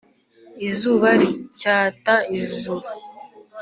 Izuba 0.67 1.09
ricyata 1.21 2.13
ijuru 2.37 2.87